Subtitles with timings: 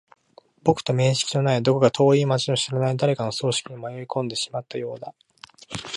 [0.63, 5.13] 僕と面識のない、どこか遠い街の知らない誰かの葬式に迷い込んでしまったようだ。